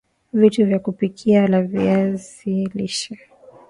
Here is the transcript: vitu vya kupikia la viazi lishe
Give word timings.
vitu 0.33 0.65
vya 0.65 0.79
kupikia 0.79 1.47
la 1.47 1.61
viazi 1.61 2.69
lishe 2.73 3.19